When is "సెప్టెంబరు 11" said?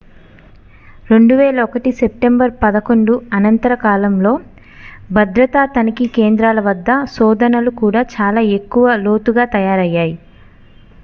1.99-2.95